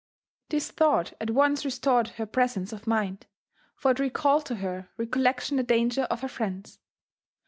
[0.49, 3.27] This Ihought at once restored her presence of mind,
[3.75, 6.79] for it recalled to her recollection the danger of her friends.